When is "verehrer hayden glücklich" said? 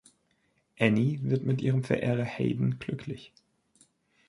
1.83-3.31